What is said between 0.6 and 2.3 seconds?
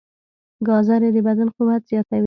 ګازرې د بدن قوت زیاتوي.